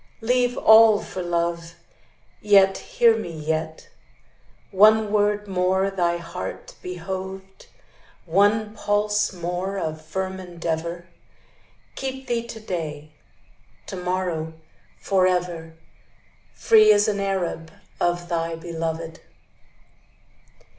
Leave 0.21 0.57
all 0.57 0.99
for 0.99 1.21
love; 1.21 1.75
Yet, 2.41 2.79
hear 2.79 3.15
me, 3.15 3.29
yet, 3.39 3.89
One 4.71 5.11
word 5.13 5.47
more 5.47 5.91
thy 5.91 6.17
heart 6.17 6.73
behoved, 6.81 7.67
One 8.25 8.73
pulse 8.73 9.31
more 9.31 9.77
of 9.77 10.03
firm 10.03 10.39
endeavor, 10.39 11.05
Keep 11.93 12.25
thee 12.25 12.47
to 12.47 12.59
day, 12.59 13.11
To 13.85 13.95
morrow, 13.95 14.53
forever, 14.99 15.75
Free 16.55 16.91
as 16.91 17.07
an 17.07 17.19
Arab 17.19 17.71
Of 17.99 18.27
thy 18.27 18.55
beloved. 18.55 19.19